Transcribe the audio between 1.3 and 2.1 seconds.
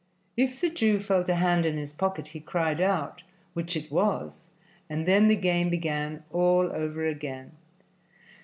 hand in his